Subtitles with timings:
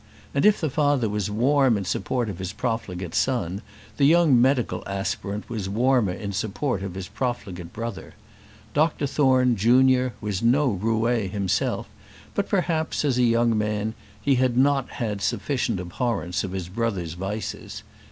[0.33, 3.61] And if the father was warm in support of his profligate son,
[3.97, 8.15] the young medical aspirant was warmer in support of his profligate brother.
[8.73, 11.87] Dr Thorne, junior, was no roué himself,
[12.33, 17.83] but perhaps, as a young man, he had not sufficient abhorrence of his brother's vices.